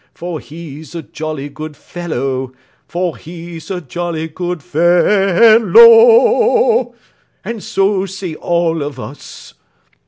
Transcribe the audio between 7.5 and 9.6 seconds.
so say all of us!"